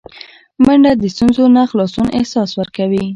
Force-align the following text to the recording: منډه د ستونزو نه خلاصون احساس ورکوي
منډه 0.65 0.91
د 1.01 1.03
ستونزو 1.13 1.43
نه 1.55 1.63
خلاصون 1.71 2.07
احساس 2.17 2.49
ورکوي 2.59 3.05